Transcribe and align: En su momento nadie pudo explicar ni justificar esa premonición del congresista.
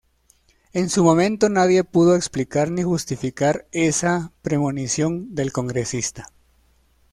En 0.73 0.89
su 0.89 1.03
momento 1.03 1.47
nadie 1.47 1.83
pudo 1.83 2.15
explicar 2.15 2.71
ni 2.71 2.81
justificar 2.81 3.67
esa 3.71 4.31
premonición 4.41 5.35
del 5.35 5.51
congresista. 5.51 6.33